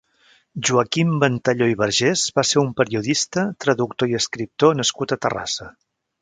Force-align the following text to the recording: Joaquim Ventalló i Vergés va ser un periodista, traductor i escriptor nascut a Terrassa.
Joaquim 0.69 1.09
Ventalló 1.23 1.67
i 1.73 1.77
Vergés 1.81 2.23
va 2.39 2.45
ser 2.53 2.59
un 2.63 2.71
periodista, 2.81 3.45
traductor 3.67 4.15
i 4.15 4.19
escriptor 4.23 4.75
nascut 4.81 5.15
a 5.15 5.21
Terrassa. 5.29 5.71